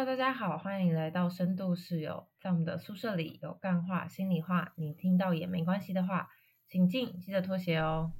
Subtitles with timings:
[0.00, 2.26] Hello，大家好，欢迎来到深度室友。
[2.40, 6.30] 在我们的宿舍里有干话、心里话，你听到也没关系的话，
[6.66, 8.10] 请进，记得脱鞋哦。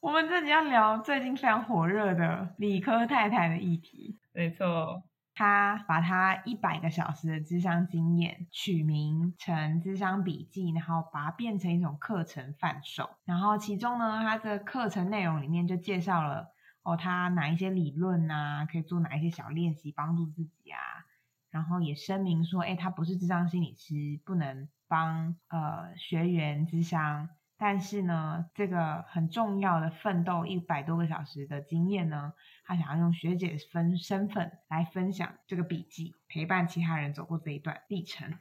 [0.00, 4.18] 我们这集要聊最近非常火热的理科太太的议题。
[4.34, 5.02] 没错，
[5.34, 13.08] 她把她一百个小时的智商经验取名成智商笔记，然后把它变成一种课程贩售。
[13.24, 16.48] 然后其中呢，它的课程内容里面就介绍了
[16.82, 20.78] 哦，他哪一些理论啊，可以做哪一些小练习帮助自己啊。
[21.50, 27.28] 然后也声明说，哎，他不是智商心理师，不能帮呃学员智商。
[27.58, 32.32] 但是呢，这个很重要的奋斗一百多个小时的经验呢，
[32.64, 38.34] 他想要用学姐分身份来分享这个笔记，陪伴其他人走过这一段历程。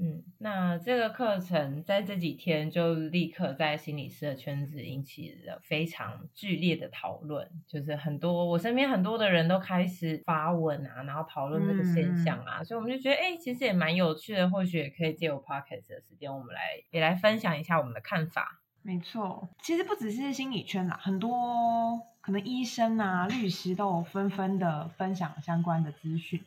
[0.00, 18.60] 嗯，那这个课程在这几天就立刻在心理师的圈子引起了非常剧烈的讨论，就是很多我身边很多的人都开始发文啊，然后讨论这个现象啊，所以我们就觉得，哎，其实也蛮有趣的，或许也可以借我 podcast 的时间，我们来也来分享一下我们的看法。
[18.82, 26.40] 没错，其实不只是心理圈啦，很多可能医生啊、律师都有纷纷的分享相关的资讯。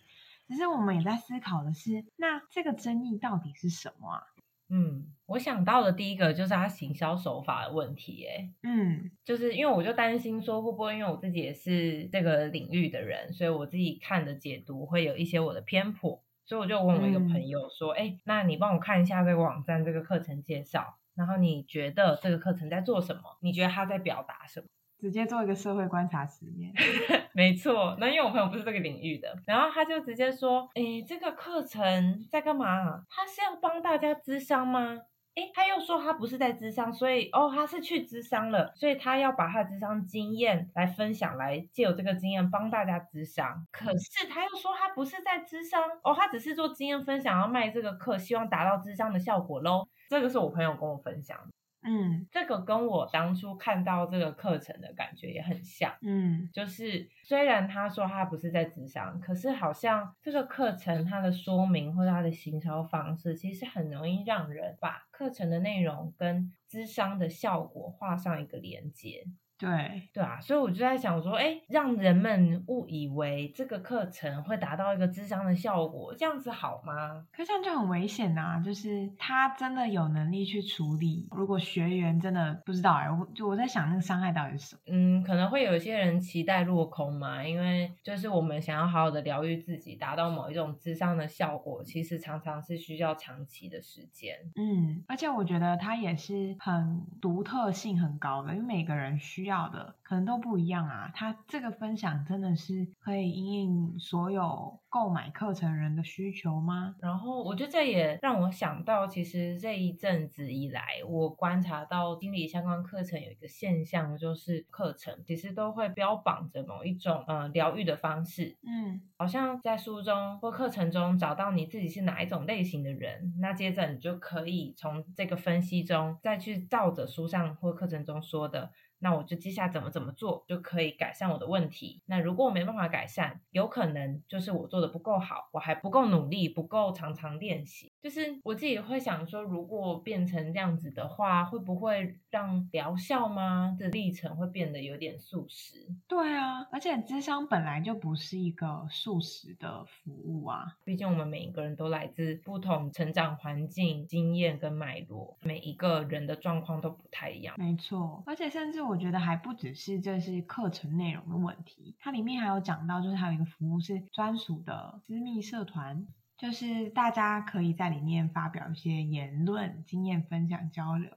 [0.52, 4.22] 其实我们也在思考的是，那这个争议到底是什么啊？
[4.68, 23.38] 嗯，我想到的第一个就是他行销手法的问题，哎，嗯，就是因为我就担心说会不会因为我自己也是这个领域的人，所以我自己看的解读会有一些我的偏颇，所以我就问我一个朋友说，哎，那你帮我看一下这个网站这个课程介绍，然后你觉得这个课程在做什么？
[23.40, 24.68] 你觉得他在表达什么？
[25.02, 26.72] 直接做一个社会观察实验，
[27.34, 27.98] 没错。
[28.00, 33.04] 那因为我朋友不是这个领域的，然后他就直接说：“哎，这个课程在干嘛？
[33.10, 35.00] 他是要帮大家智商吗？
[35.34, 43.66] 哎，他又说他不是在智商，所以哦，他是去智商了，所以他要把他的智商经验来分享，来借由这个经验帮大家智商。
[43.72, 49.88] 可是他又说他不是在智商，哦，他只是做经验分享，要卖这个课，希望达到智商的效果喽。
[50.10, 51.40] 这个是我朋友跟我分享。”
[51.84, 55.94] 嗯，这个跟我当初看到这个课程的感觉也很像。
[56.02, 69.26] 嗯，就是虽然他说他不是在智商，可是好像这个课程它的说明或者它的行销方式，其实很容易让人把课程的内容跟智商的效果画上一个连接。
[69.62, 77.28] 对对啊，所以我就在想说，哎，让人们误以为这个课程会达到一个智商的效果，这样子好吗？
[77.32, 81.28] 可这样就很危险呐，就是他真的有能力去处理。
[81.30, 84.82] 如果学员真的不知道哎，我就我在想那个伤害到底是什么？
[84.88, 94.36] 嗯，可能会有一些人期待落空嘛，因为就是我们想要好好的疗愈自己，达到某一种智商的效果，其实常常是需要长期的时间。
[94.56, 99.51] 嗯，而且我觉得它也是很独特性很高的，因为每个人需要。
[99.52, 106.96] 要的可能都不一样啊，他这个分享真的是可以应应所有购买课程人的需求吗？
[107.00, 128.72] 然后我觉得这也让我想到，其实这一阵子以来，我观察到心理相关课程有一个现象，就是课程其实都会标榜着某一种呃疗愈的方式，嗯，好像在书中或课程中找到你自己是哪一种类型的人，那接着你就可以从这个分析中再去照着书上或课程中说的。
[129.04, 132.02] 那我就接下怎么怎么做就可以改善我的问题。
[132.06, 137.91] 那如果我没办法改善，有可能就是我做的不够好，我还不够努力，不够常常练习。
[138.02, 145.88] 就是我自己会想说，如果变成这样子的话，会不会让疗效吗的历程会变得有点速食？
[146.08, 150.78] 对啊，而且智商本来就不是一个速食的服务啊。
[150.84, 157.56] 毕竟我们每一个人都来自不同成长环境、经验跟脉络，每一个人的状况都不太一样。
[157.58, 166.08] 没错，而且甚至我觉得还不只是这是课程内容的问题，它里面还有讲到，就是还有一个服务是专属的私密社团，
[166.42, 171.12] 就是大家可以在里面发表一些言论、经验分享、交流。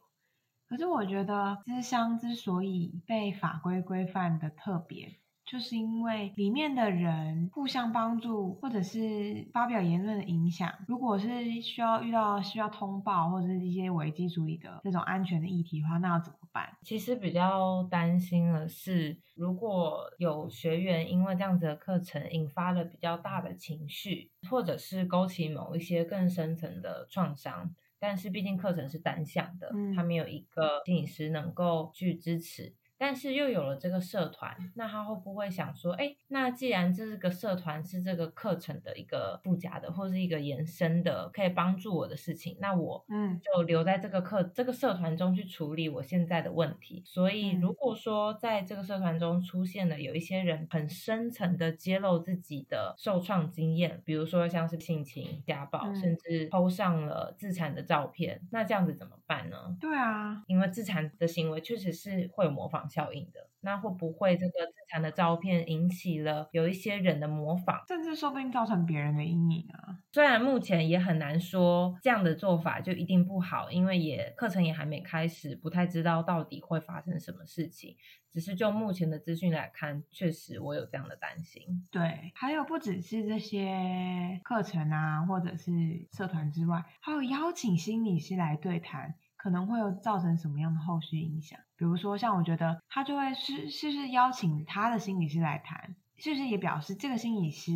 [0.69, 5.15] 可是我觉得，资商之所以被法规规范的特别。
[5.47, 10.71] 就是因为里面的人互相帮助，或者是发表言论的影响。
[10.89, 16.79] 如果是需要遇到需要通报或者是一些危机处理的这种安全的议题的话，那要怎么办？
[16.83, 32.73] 其实比较担心的是，如果有学员因为这样子的课程引发了比较大的情绪，或者是勾起某一些更深层的创伤，但是毕竟课程是单向的，他没有一个心理师能够去支持。
[33.05, 47.03] 但是又有了这个社团，那他会不会想说，哎，那既然这个社团是这个课程的一个附加的，或是一个延伸的，可以帮助我的事情，那我嗯就留在这个课这个社团中去处理我现在的问题。
[47.05, 59.77] 所以，嗯如果说在这个社团中出现了有一些人很深层的揭露自己的受创经验，比如说像是性侵、家暴，嗯甚至 PO 上了自残的照片，那这样子怎么办呢？
[59.79, 63.49] 对啊，因为自残的行为确实是会有模仿效应的。
[63.61, 67.83] 那会不会这个自残的照片引起了有一些人的模仿？
[67.89, 69.99] 甚至说不定造成别人的阴影啊。
[70.13, 77.97] 虽然目前也很难说这样的做法就一定不好，因为也课程也还没开始，不太知道到底会发生什么事情。
[78.31, 81.63] 只是就目前的资讯来看，确实我有这样的担心。
[81.91, 85.71] 对，还有不只是这些课程啊，或者是
[86.13, 89.15] 社团之外，还有邀请心理师来对谈，
[89.45, 91.61] 可能会有造成什么样的后续影响？
[91.77, 97.71] 比如说，像我觉得他就会是是不是邀请他的心理师来谈，是不是也表示这个心理师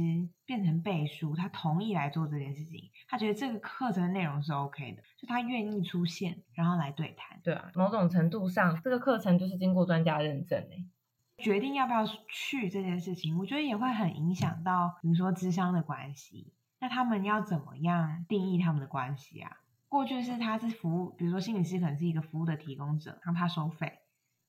[0.47, 7.39] 变成背书，他同意来做这件事情，他觉得这个课程的内容是 OK 的，就他愿意出现，然后来对谈。
[7.45, 10.87] 对啊，某种程度上，这个课程就是经过专家认证诶。
[11.37, 16.55] 决定要不要去这件事情，我觉得也会很影响到，比如说智商的关系。
[16.81, 19.59] 那他们要怎么样定义他们的关系啊？
[19.89, 23.99] 过去是他是服务，比如说心理师可能是一个服务的提供者，让他收费。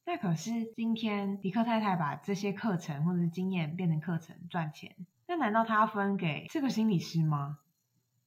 [0.06, 4.96] 那可是今天迪克太太把这些课程或者是经验变成课程赚钱，
[5.28, 7.60] 那难道他要分给这个心理师吗？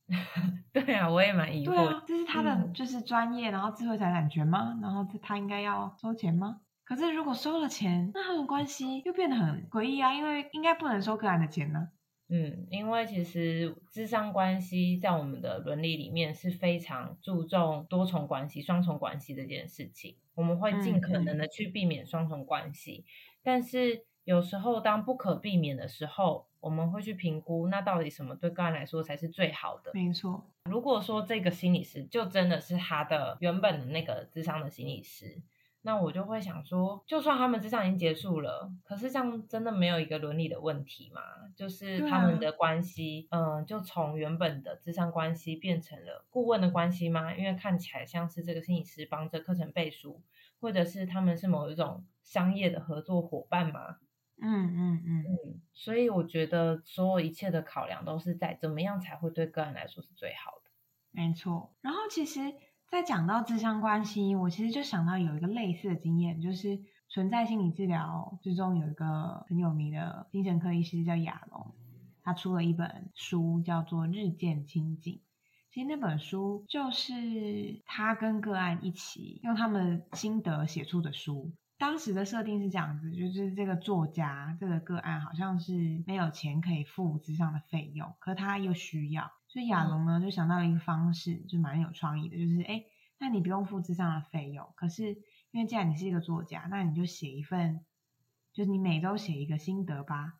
[0.72, 1.76] 对啊，我也蛮疑惑的。
[1.76, 4.78] 对啊，这是他的嗯就是专业，然后智慧财产权吗？
[4.80, 6.60] 然后他应该要收钱吗？
[6.84, 11.88] 可是如果收了钱，那他们关系又变得很诡异啊，因为应该不能收个案的钱呢。
[12.34, 23.04] 嗯，因为其实智商关系在我们的伦理里面是非常注重多重关系、双重关系这件事情，我们会尽嗯可能的去避免双重关系，
[23.42, 29.90] 但是有时候当不可避免的时候，我们会去评估，那到底什么对个人来说才是最好的？
[29.92, 35.42] 没错，如果说这个心理师就真的是他的原本的那个智商的心理师，
[35.82, 41.20] 那我就会想说，就算他们智商已经结束了，可是这样真的没有一个伦理的问题吗？
[41.56, 47.34] 就是他们的关系，嗯、就从原本的智商关系变成了顾问的关系吗？
[47.34, 50.22] 因为看起来像是这个心理师帮这课程背书，
[50.60, 53.96] 或者是他们是某一种商业的合作伙伴吗？
[54.40, 60.70] 嗯嗯嗯，嗯，所以我觉得所有一切的考量都是在怎么样才会对个人来说是最好的。
[61.12, 61.74] 没错。
[61.80, 62.40] 然后其实，
[62.92, 66.78] 在讲到智商关系，我其实就想到有一个类似的经验，就是
[67.08, 71.74] 存在心理治疗之中有一个很有名的精神科医师叫亚龙，
[72.22, 75.14] 他出了一本书叫做《日渐亲近》。
[75.72, 81.50] 其实那本书就是他跟个案一起用他们的心得写出的书。
[81.78, 92.86] 当时的设定是这样子，就是这个作家这个个案好像是没有钱可以付智商的费用，可他又需要，所以亚龙呢就想到了一个方式，就蛮有创意的，就是哎，诶
[93.18, 95.10] 那你不用付智商的费用，可是
[95.50, 97.84] 因为既然你是一个作家，那你就写一份，
[98.54, 100.38] 就是你每周写一个心得吧。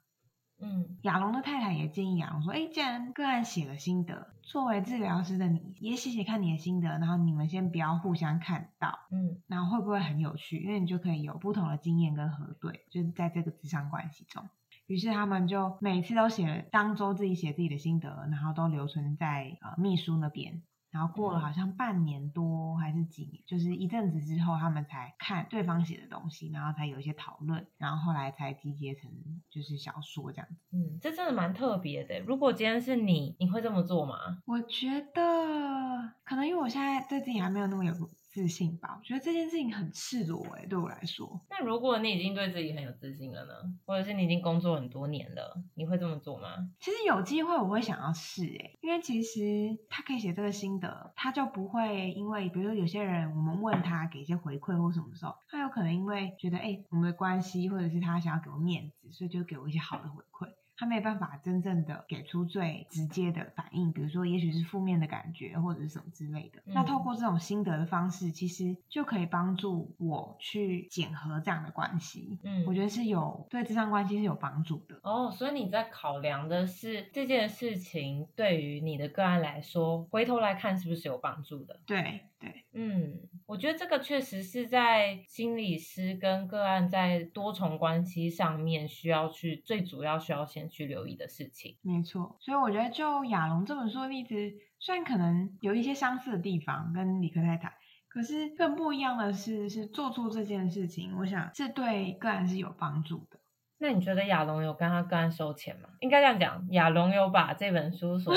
[0.64, 10.58] 嗯亚龙的太太也建议亚龙说：“哎，既然个案写了心得，作为治疗师的你也写写看你的心得，然后你们先不要互相看到，嗯然后会不会很有趣？
[10.58, 14.48] 因为你就可以有不同的经验跟核对，就是在这个职场关系中。
[14.92, 20.62] 于是他们就每次都写当周自己写自己的心得，然后都留存在呃秘书那边。
[20.90, 29.10] 然后过了好像半年多还是几年，就是一阵子之后，他们才看对方写的东西，然后才有一些讨论，然后后来才集结成
[29.48, 30.56] 就是小说这样子。
[30.76, 32.20] 嗯，这真的蛮特别的。
[32.20, 34.42] 如果今天是你，你会这么做吗？
[34.44, 37.94] 我觉得可能因为我现在对自己还没有那么有
[38.32, 41.40] 自信吧，我觉得这件事情很赤裸诶、对我来说。
[41.50, 43.52] 那如果你已经对自己很有自信了呢？
[43.84, 46.70] 或者是你已经工作很多年了，你会这么做吗？
[46.80, 60.48] 其实有机会我会想要试诶、因为其实他可以写这个心得，他就不会因为比如说有些人我们问他给一些回馈或什么时候，他有可能因为觉得诶、我们的关系或者是他想要给我面子，所以就给我一些好的回馈。
[60.76, 66.60] 他没有办法真正的给出最直接的反应，比如说也许是负面的感觉或者是什么之类的。
[66.66, 72.38] 嗯那透过这种心得的方式，其实就可以帮助我去检核这样的关系。
[72.42, 74.98] 嗯我觉得是有对这段关系是有帮助的。
[75.02, 81.80] 哦，所以你在考量的是这件事情对于你的个案来说，回头来看是不是有帮助的？
[81.86, 91.78] 对对，嗯，我觉得这个确实是在心理师跟个案在多重关系上面需要去最主要需要先去留意的事情。
[91.82, 92.36] 没错。
[92.40, 94.34] 所以我觉得就亚龙这本书的例子，
[94.80, 97.72] 虽然可能有一些相似的地方跟理科太太，
[98.08, 103.38] 可是更不一样的是，是做出这件事情，我想这对个案是有帮助的。
[103.78, 105.88] 那你觉得亚龙有跟他个案收钱吗？
[106.00, 108.32] 应该这样讲，亚龙有把这本书所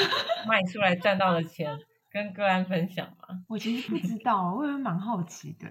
[0.48, 1.80] 卖出来赚到的钱
[2.16, 3.44] 跟个案分享吗？
[3.50, 5.68] 我其实不知道，我也蛮好奇的。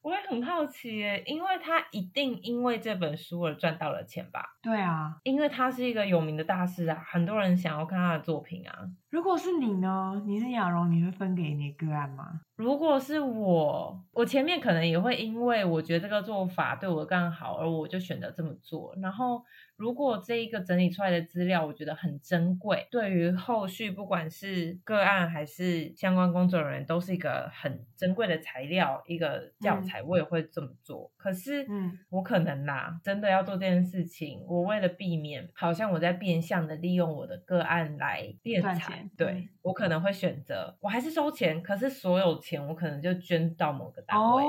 [0.00, 4.56] 我也很好奇耶，因为他一定因为这本书而赚到了钱吧？
[4.62, 8.74] 对啊，因为他是一个有名的大师啊，很多人想要看他的作品啊。
[9.10, 10.22] 如果是你呢？
[10.24, 12.40] 你是亚荣，你会分给你个案吗？
[12.56, 18.94] 如果是我，我前面可能也会因为我觉得这个做法对我更好，而我就选择这么做。
[19.02, 19.44] 然后。
[19.76, 31.10] 如果这一个整理出来的资料，我觉得很珍贵，对于后续不管是个案还是相关工作人员，都是一个很珍贵的材料，一个教材，我也会这么做。
[31.16, 44.44] 可是，嗯，我可能啦，真的要做这件事情，我为了避免，好像我在变相的利用我的个案来敛财，对我可能会选择，我还是收钱，可是所有钱我可能就捐到某个单位，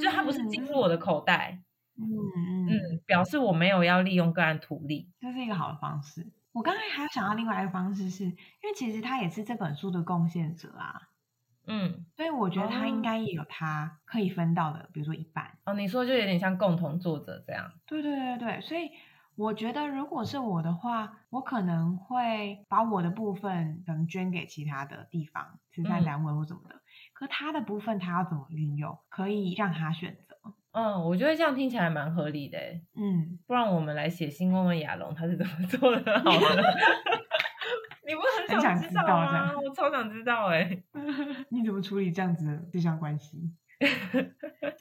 [0.00, 1.62] 就它不是进入我的口袋。
[1.98, 3.00] 嗯嗯。
[3.06, 6.32] 表示我没有要利用个案图利，这是一个好的方式。
[6.52, 11.02] 我刚才还想到另外一个方式，是因为其实他也是这本书的贡献者啊，
[11.66, 15.58] 嗯，所以我觉得他应该也有他可以分到的，比如说一半。
[15.64, 15.74] 哦。
[15.74, 18.90] 你说就有点像共同作者这样，对对对对，所以
[19.36, 26.80] 我觉得如果是我的话，我可能会把我的部分可能捐给其他的地方，慈善单位或什么的，
[27.12, 30.27] 可他的部分他要怎么运用，可以让他选择。
[30.78, 32.56] 嗯，我觉得这样听起来蛮合理的。
[32.94, 36.12] 嗯，不然我们来写信问问亚龙，他是怎么做的？
[36.22, 36.62] 好的，
[38.06, 39.52] 你不是很想知道吗？
[39.56, 40.80] 我超想知道哎，
[41.50, 43.52] 你怎么处理这样子的对象关系？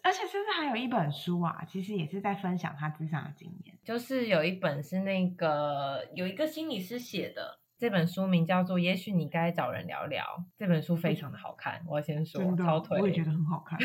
[0.04, 7.60] 而且甚至还有一本书啊，其实也是在分享他智商的经验，就是有一本是那个有一个心理师写的。
[7.80, 10.24] 这本书名叫做《也许你该找人聊聊》。
[10.58, 13.00] 这本书非常的好看，我要先说，超推。
[13.00, 13.78] 我也觉得很好看。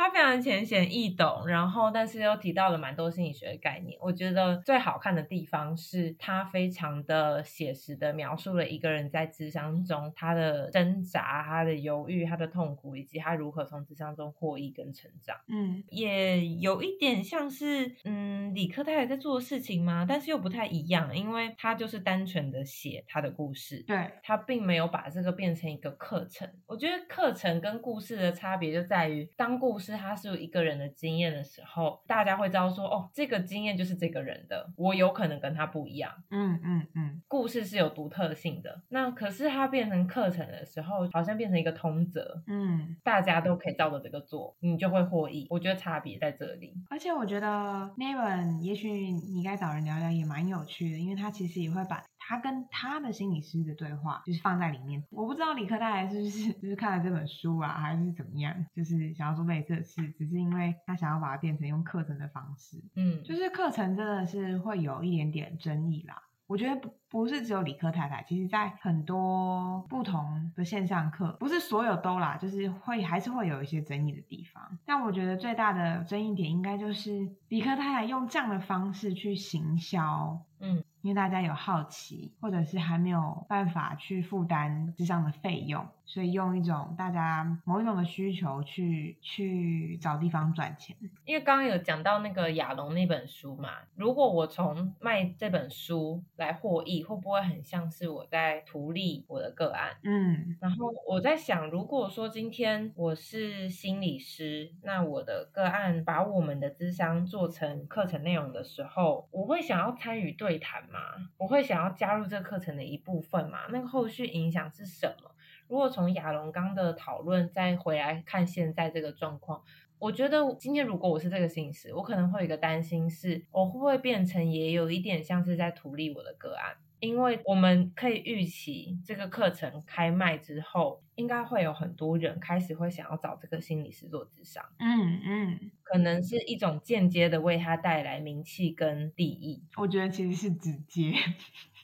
[0.00, 3.98] 它非常浅显易懂，然后但是又提到了蛮多心理学的概念。
[4.00, 15.36] 我觉得最好看的地方是它非常的写实的描述了一个人在智商中他的挣扎、他的犹豫、他的痛苦，以及他如何从智商中获益跟成长。
[15.48, 20.06] 嗯，也有一点像是嗯理科太太在做的事情吗？
[20.08, 23.04] 但是又不太一样，因为他就是单纯的写。
[23.06, 26.48] 他的故事，对他并没有把这个变成一个课程。
[26.66, 36.12] 我觉得课程跟故事的差别就在于，当故事它是有一个人的经验的时候，大家会知道说，哦，这个经验就是这个人的，我有可能跟他不一样。
[36.30, 38.82] 嗯嗯嗯，故事是有独特性的。
[38.88, 45.46] 那可是它变成课程的时候，好像变成一个通则，嗯，大家都可以照着这个做，你就会获益。
[45.50, 46.74] 我觉得差别在这里。
[46.88, 52.02] 而且我觉得那本也许你该找人聊聊也蛮有趣的，因为他其实也会把。
[52.30, 66.22] 他跟他的心理师的对话就是放在里面，我不知道理科太太是不是 就是看了这本书啊，还是怎么样，就是想要做类似的事，只是因为他想要把它变成用课程的方式，嗯，就是课程真的是会有一点点争议啦。
[66.46, 74.78] 我觉得不不是只有理科太太，其实在很多不同的线上课，不是所有都啦，就是会还是会有一些争议的地方。
[74.86, 80.82] 但我觉得最大的争议点应该就是理科太太用这样的方式去行销，嗯。
[81.02, 85.88] 因为大家有好奇，或者是还没有办法去负担这上的费用。
[86.04, 90.94] 所以用一种大家某一种的需求去去找地方赚钱。
[91.24, 99.96] 因为刚刚有讲到那个亚龙那本书嘛，如果我从卖这本书来获益，会不会很像是我在图利我的个案？
[100.02, 110.98] 嗯，然后我在想，如果说今天我是心理师，那我的个案把我们的智商做成课程内容的时候，我会想要参与对谈吗？
[111.38, 113.60] 我会想要加入这课程的一部分吗？
[113.70, 115.30] 那个后续影响是什么？
[115.68, 119.62] 如果从亚龙刚的讨论再回来看现在这个状况，
[120.00, 126.74] 我觉得今天如果我是这个心理师，我可能会有一个担心是，我会不会变成也有一点像是在图利我的个案？
[127.00, 134.64] 因为我们可以预期这个课程开卖之后，应该会有很多人开始会想要找这个心理师做智商。
[134.78, 139.64] 嗯嗯，可能是一种间接的为他带来名气跟利益。
[139.76, 141.14] 我觉得其实是直接。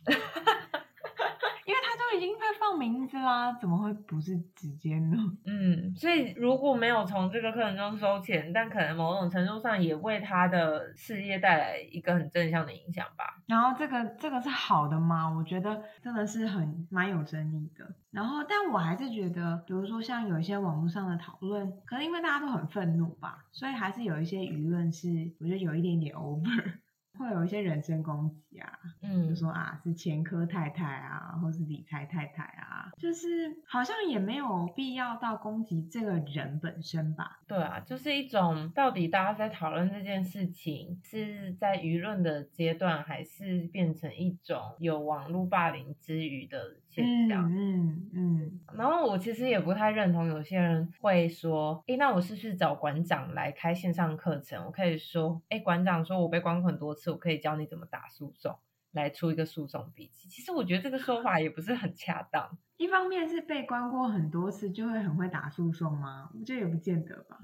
[2.17, 5.17] 已经在放名字啦，怎么会不是直接呢？
[5.45, 13.43] 嗯，所以如果没有从这个课程中收钱，但可能某种程度上也为他的事业带来一个很正向的影响吧。
[13.47, 15.29] 然后这个这个是好的吗？
[15.29, 17.87] 我觉得真的是很蛮有争议的。
[18.11, 25.09] 然后，但我还是觉得，比如说像有一些网络上的讨论，可能因为大家都很愤怒吧，所以还是有一些舆论是
[25.39, 26.79] 我觉得有一点点 over。
[27.19, 37.41] 会有一些人身攻击啊，嗯就说啊是前科太太啊，或是理财太太啊，就是好像也没有必要到攻击这个人本身吧。
[37.47, 47.49] 对啊，就是一种到底大家在讨论这件事情是在舆论的阶段，还是变成一种有网络霸凌之余的现象？
[47.51, 54.65] 嗯嗯然后我其实也不太认同有些人会说，诶，那我是不是找馆长来开线上课程？
[54.67, 58.59] 我可以说，诶，馆长说我被关过很多次，我可以教你怎么打诉讼，
[58.97, 60.29] 来出一个诉讼笔记。
[60.29, 62.59] 其实我觉得这个说法也不是很恰当。
[62.77, 66.29] 一方面是被关过很多次，就会很会打诉讼吗？
[66.39, 67.39] 我觉得也不见得吧。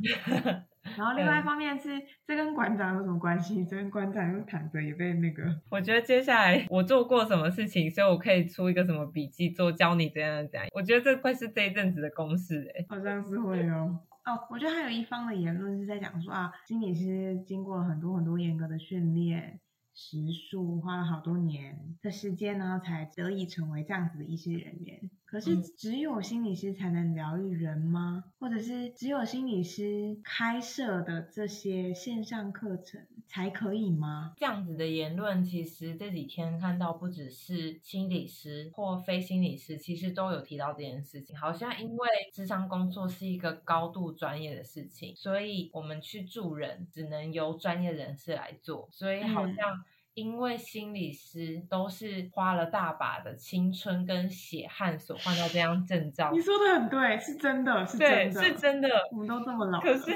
[0.97, 1.91] 然后另外一方面是，
[2.27, 3.65] 这跟馆长有什么关系？
[3.65, 10.69] 这跟馆长又躺着也被那个， 我觉得接下来我做过什么事情，所以我可以出一个什么笔记，做教你怎样怎样。
[10.73, 14.01] 我觉得这会是这一阵子的公式、诶好像是会哦。
[14.25, 19.59] 哦，我觉得还有一方的言论是在讲说啊，心理师经过了很多很多严格的训练，
[19.95, 25.11] 时数花了好多年的时间呢，才得以成为这样子的一些人员。
[25.33, 28.25] 可是嗯只有心理师才能疗愈人吗？
[28.39, 34.35] 或者是只有心理师开设的这些线上课程才可以吗？
[34.37, 41.35] 这样子的言论，其实这几天看到不只是心理师或非心理师，其实都有提到这件事情。
[41.35, 49.83] 好像因为智商工作是一个高度专业的事情，所以我们去助人只能由专业人士来做，所以好嗯像。
[50.15, 58.89] 因为心理师都是花了大把的青春跟血汗所换到这张证照你，说的很对，是真的，是对，真的，是真的。
[59.11, 60.15] 我们都这么老了，可是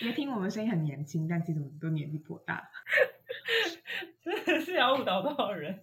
[0.00, 2.68] 别听我们声音很年轻，但其实我们都年纪颇大。
[4.22, 5.78] 真的是要误导多少人？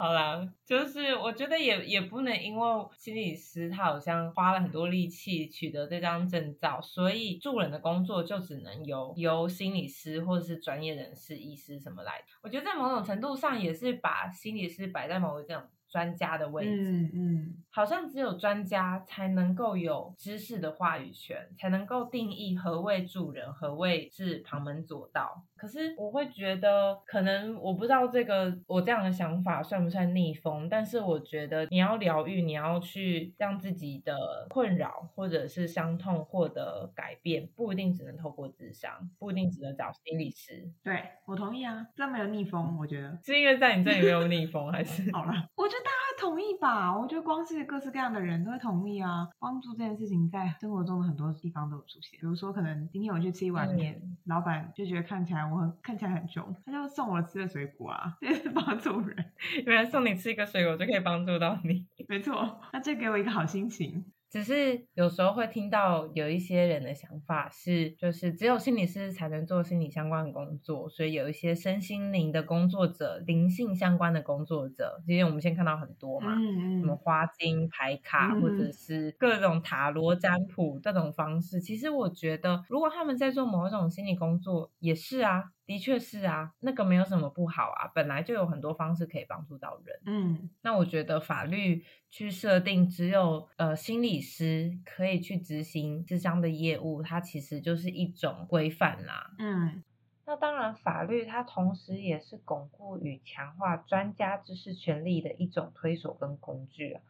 [0.00, 12.14] 好啦，就是我觉得也也不能因为心理师他好像花了很多力气取得这张证照，所以助人的工作就只能由由心理师或者是专业人士、医师什么来。
[12.42, 16.92] 我觉得在某种程度上也是把心理师摆在某一种专家的位置。
[16.92, 25.44] 嗯嗯，好像只有专家才能够有知识的话语权，才能够定义何谓助人，何谓是旁门左道。
[25.60, 40.72] 可是我会觉得，可能我不知道这个我这样的想法算不算逆风，但是我觉得你要疗愈，你要去让自己的困扰或者是伤痛获得改变，不一定只能透过智商，不一定只能找心理师。
[40.82, 43.18] 对我同意啊，这没有逆风，我觉得。
[43.22, 45.02] 是因为在你这里没有逆风，还是？
[45.12, 46.98] 好了，我觉得大家同意吧？
[46.98, 49.28] 我觉得光是各式各样的人都会同意啊。
[49.38, 59.32] 帮助这件事情在生活中的很多地方都有出现，比如说可能今天我去吃一碗面，嗯老板就觉得看起来我看起来很穷，他就送我吃的水果啊， 这也是帮助人。
[59.66, 61.86] 原来送你吃一个水果就可以帮助到你。
[62.08, 64.04] 没错，那这给我一个好心情。
[64.30, 81.60] 只是有时候会听到有一些人的想法是，就是只有心理师才能做心理相关的工作，所以有一些身心灵的工作者、灵性相关的工作者，其实我们现在看到很多嘛，嗯什么花精、牌卡，嗯或者是各种塔罗占卜这种方式。
[81.60, 90.00] 其实我觉得，如果他们在做某一种心理工作，也是啊，的确是啊，那个没有什么不好啊，本来就有很多方式可以帮助到人。
[90.04, 99.30] 嗯那我觉得法律去设定只有呃心理师可以去执行智商的业务，它其实就是一种规范啦。
[99.38, 99.84] 嗯
[100.26, 107.02] 那当然，法律它同时也是巩固与强化专家知识权利的一种推手跟工具啊。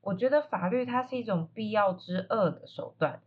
[0.00, 3.22] 我觉得法律它是一种必要之恶的手段，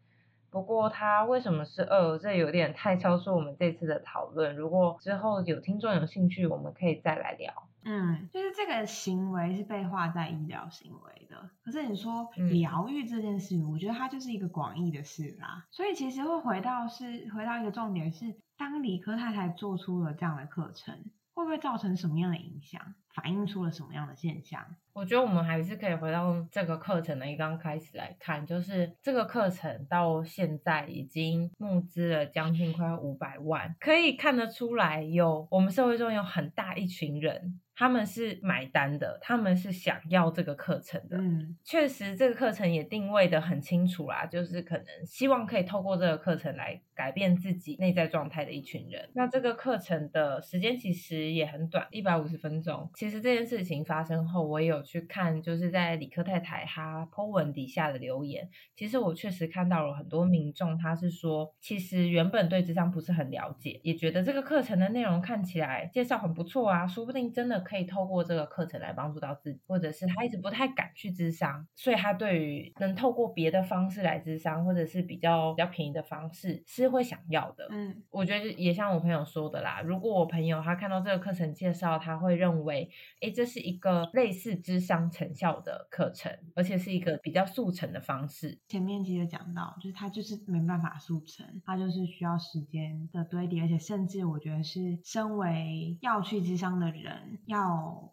[0.55, 4.55] 不过它为什么是二，这有点太超出我们这次的讨论。
[4.55, 7.67] 如果之后有听众有兴趣，我们可以再来聊。
[7.83, 11.49] 嗯，就是这个行为是被划在医疗行为的。
[11.65, 15.65] 可是你说嗯疗愈这件事，我觉得它就是一个广义的事啦。
[15.71, 21.03] 所以其实会回到是回到一个重点是，当理科太太做出了这样的课程，
[21.35, 22.81] 会不会造成什么样的影响？
[23.13, 24.65] 反映出了什么样的现象？
[24.93, 41.17] 我觉得我们还是可以回到这个课程的一刚开始来看，就是这个课程到现在已经募资了将近快五百万，可以看得出来有我们社会中有很大一群人，他们是买单的，他们是想要这个课程的。
[41.17, 49.09] 嗯确实，这个课程也定位的很清楚啦，就是可能希望可以透过这个课程来改变自己内在状态的一群人。
[49.13, 52.89] 那这个课程的时间其实也很短，一百五十分钟。
[52.93, 58.49] 其实这件事情发生后，我也有去看，就是在理科太太她 po 文底下的留言。
[58.75, 77.67] 其实我确实看到了很多民众，他是说，其实原本对智商不是很了解，也觉得这个课程的内容看起来介绍很不错啊，说不定真的可以透过这个课程来帮助到自己，或者是他一直不太敢去智商，所以他对于能透过别的方式来智商，或者是比较比较便宜的方式，是会想要的。
[77.71, 82.89] 嗯我觉得也像我朋友说的啦，如果我朋友他看到这个课程介绍，他会认为，
[83.21, 88.59] 哎，这是一个类似智商成效的课程，而且是一个比较速成的方式。
[88.67, 97.54] 前面其实有讲到，就是他就是没办法速成，他就是需要时间的堆叠，而且甚至我觉得是身为要去智商的人，要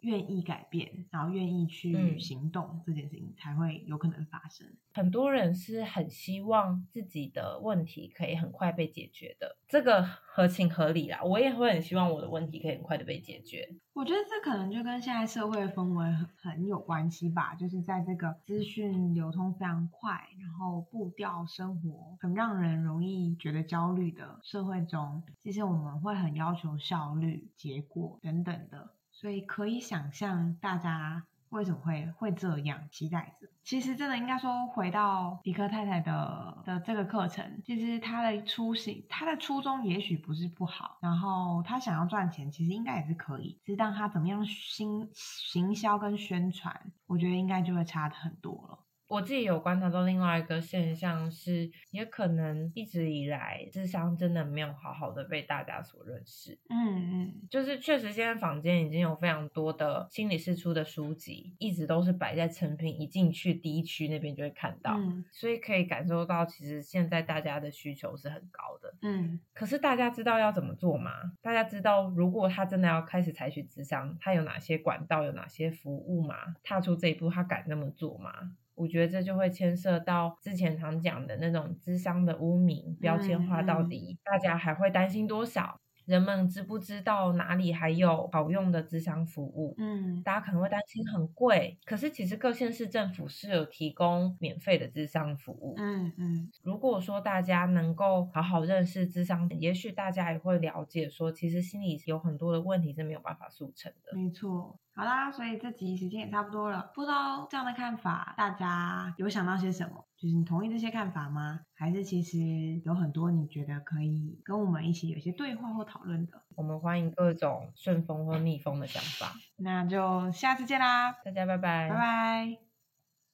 [0.01, 4.67] 愿意改变，然后愿意去嗯行动，这件事情才会有可能发生。
[4.93, 11.23] 很多人是很希望自己的问题可以很快被解决的，这个合情合理啦。
[11.23, 13.67] 我也会很希望我的问题可以很快的被解决。
[13.93, 28.93] 我觉得这可能就跟现在社会氛围很很有关系吧，就是在这个资讯流通非常快，然后步调生活很让人容易觉得焦虑的社会中，其实我们会很要求效率、结果等等的，
[29.23, 33.47] 所以可以想象大家为什么会会这样期待着。
[33.63, 48.82] 其实真的应该说，回到迪克太太的的这个课程，其实他的初心，他的初衷也许不是不好，然后他想要赚钱，其实应该也是可以，只是当他怎么样行行销跟宣传，我觉得应该就会差的很多了。
[49.13, 56.57] 我自己有观察到另外一个现象是，也可能一直以来智商真的没有好好的被大家所认识。
[56.69, 68.95] 嗯嗯就是确实现在坊间已经有非常多的心理师出的书籍，一直都是摆在成品，一进去第一区那边就会看到，嗯所以可以感受到其实现在大家的需求是很高的。
[69.03, 71.11] 嗯可是大家知道要怎么做吗？
[71.43, 76.55] 大家知道如果他真的要开始采取智商，他有哪些管道，有哪些服务吗？
[76.63, 78.31] 踏出这一步，他敢那么做吗？
[78.75, 85.79] 我觉得这就会牵涉到之前常讲的那种智商的污名、标签化，嗯到底大家还会担心多少？
[86.05, 89.73] 人们知不知道哪里还有好用的智商服务？
[89.77, 95.75] 嗯大家可能会担心很贵，可是其实各县市政府是有提供免费的智商服务。
[95.77, 104.15] 嗯嗯如果说大家能够好好认识智商，也许大家也会了解说，其实心里有很多的问题是没有办法速成的。
[104.15, 104.79] 没错。
[104.95, 110.05] 好啦，所以这集时间也差不多了，不知道这样的看法大家有想到些什么？
[110.23, 111.59] 就是你同意这些看法吗？
[111.75, 116.41] 还是其实有很多你觉得可以跟我们一起有些对话或讨论的？
[116.55, 119.35] 我们欢迎各种顺风或逆风的想法。
[119.57, 122.72] 那就下次见啦，大家拜拜，拜拜。